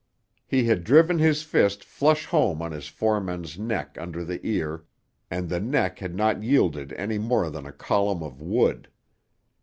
He 0.47 0.63
had 0.63 0.83
driven 0.83 1.19
his 1.19 1.43
fist 1.43 1.83
flush 1.83 2.25
home 2.25 2.59
on 2.59 2.71
his 2.71 2.87
foreman's 2.87 3.59
neck 3.59 3.97
under 3.99 4.25
the 4.25 4.43
ear, 4.43 4.85
and 5.29 5.47
the 5.47 5.59
neck 5.59 5.99
had 5.99 6.15
not 6.15 6.41
yielded 6.41 6.91
any 6.93 7.19
more 7.19 7.51
than 7.51 7.67
a 7.67 7.71
column 7.71 8.23
of 8.23 8.41
wood. 8.41 8.89